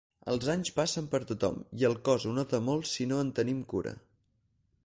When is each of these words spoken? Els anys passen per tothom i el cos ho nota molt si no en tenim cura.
Els 0.31 0.47
anys 0.53 0.71
passen 0.77 1.09
per 1.11 1.19
tothom 1.33 1.59
i 1.81 1.87
el 1.91 1.97
cos 2.09 2.27
ho 2.31 2.33
nota 2.39 2.63
molt 2.71 2.93
si 2.95 3.09
no 3.13 3.23
en 3.27 3.33
tenim 3.41 3.61
cura. 3.75 3.99